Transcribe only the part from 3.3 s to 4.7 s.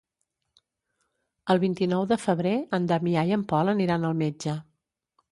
i en Pol aniran al metge.